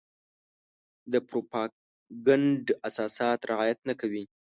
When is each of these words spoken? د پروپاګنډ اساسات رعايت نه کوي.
د 1.11 1.13
پروپاګنډ 1.27 2.65
اساسات 2.87 3.39
رعايت 3.51 3.79
نه 3.89 3.93
کوي. 3.99 4.23